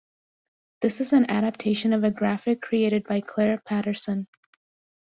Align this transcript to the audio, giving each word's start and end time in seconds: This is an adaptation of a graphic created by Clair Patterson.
This 0.81 0.99
is 0.99 1.13
an 1.13 1.29
adaptation 1.29 1.93
of 1.93 2.03
a 2.03 2.09
graphic 2.09 2.59
created 2.59 3.03
by 3.03 3.21
Clair 3.21 3.59
Patterson. 3.63 4.25